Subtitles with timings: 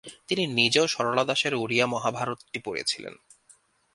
[0.27, 3.13] তিনি নিজে ও সরলা দাসের ওড়িয়া মহাভারতটি পড়েছিলেন।